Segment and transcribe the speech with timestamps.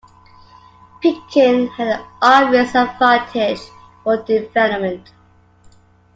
[0.99, 3.61] Pecan had an obvious advantage
[4.03, 5.11] for development.